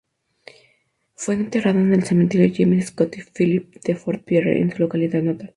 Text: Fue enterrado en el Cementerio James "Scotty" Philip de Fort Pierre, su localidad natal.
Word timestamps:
Fue 1.13 1.35
enterrado 1.35 1.77
en 1.77 1.93
el 1.93 2.03
Cementerio 2.05 2.51
James 2.57 2.87
"Scotty" 2.87 3.21
Philip 3.35 3.75
de 3.83 3.95
Fort 3.95 4.23
Pierre, 4.23 4.67
su 4.75 4.81
localidad 4.81 5.21
natal. 5.21 5.49